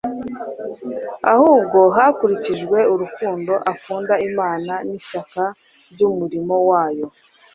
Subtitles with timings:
[1.33, 5.43] ahubwo hakurikijwe urukundo akunda Imana n'ishyaka
[5.91, 7.05] ry'umurimo wayo.